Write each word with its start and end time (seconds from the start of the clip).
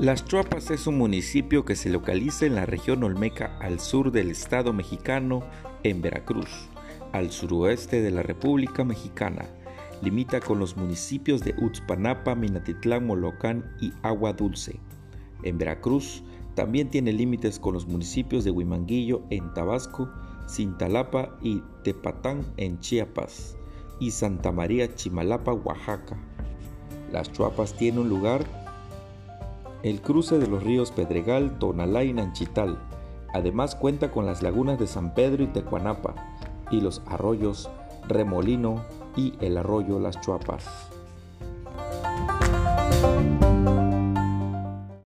Las 0.00 0.24
Chuapas 0.24 0.70
es 0.70 0.86
un 0.86 0.96
municipio 0.96 1.66
que 1.66 1.76
se 1.76 1.90
localiza 1.90 2.46
en 2.46 2.54
la 2.54 2.64
región 2.64 3.04
Olmeca 3.04 3.58
al 3.60 3.78
sur 3.78 4.10
del 4.10 4.30
estado 4.30 4.72
mexicano, 4.72 5.44
en 5.82 6.00
Veracruz, 6.00 6.48
al 7.12 7.30
suroeste 7.30 8.00
de 8.00 8.10
la 8.10 8.22
República 8.22 8.84
Mexicana. 8.84 9.44
Limita 10.00 10.40
con 10.40 10.58
los 10.58 10.78
municipios 10.78 11.42
de 11.42 11.54
Utzpanapa, 11.58 12.34
Minatitlán, 12.34 13.06
Molocán 13.06 13.70
y 13.80 13.92
Agua 14.02 14.32
Dulce. 14.32 14.80
En 15.42 15.58
Veracruz 15.58 16.24
también 16.54 16.88
tiene 16.88 17.12
límites 17.12 17.60
con 17.60 17.74
los 17.74 17.86
municipios 17.86 18.44
de 18.44 18.50
Huimanguillo 18.50 19.22
en 19.28 19.52
Tabasco, 19.52 20.10
Cintalapa 20.48 21.36
y 21.42 21.62
Tepatán 21.84 22.46
en 22.56 22.80
Chiapas 22.80 23.58
y 24.00 24.10
Santa 24.10 24.52
María 24.52 24.92
Chimalapa, 24.94 25.52
Oaxaca. 25.52 26.16
Las 27.12 27.30
Chuapas 27.30 27.76
tienen 27.76 28.00
un 28.00 28.08
lugar 28.08 28.61
el 29.82 30.00
cruce 30.00 30.38
de 30.38 30.46
los 30.46 30.62
ríos 30.62 30.92
Pedregal, 30.92 31.58
Tonalá 31.58 32.04
y 32.04 32.12
Nanchital. 32.12 32.78
Además 33.34 33.74
cuenta 33.74 34.10
con 34.10 34.26
las 34.26 34.42
lagunas 34.42 34.78
de 34.78 34.86
San 34.86 35.14
Pedro 35.14 35.42
y 35.42 35.48
Tecuanapa 35.48 36.14
y 36.70 36.80
los 36.80 37.02
arroyos 37.06 37.68
Remolino 38.08 38.84
y 39.16 39.34
el 39.40 39.56
arroyo 39.56 39.98
Las 39.98 40.20
Chuapas. 40.20 40.92